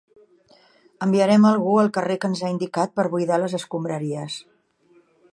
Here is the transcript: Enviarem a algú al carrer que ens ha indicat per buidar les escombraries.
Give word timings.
Enviarem 1.05 1.43
a 1.45 1.49
algú 1.55 1.75
al 1.81 1.91
carrer 1.97 2.17
que 2.23 2.31
ens 2.31 2.41
ha 2.43 2.49
indicat 2.53 2.95
per 2.99 3.05
buidar 3.17 3.37
les 3.43 3.55
escombraries. 3.61 4.39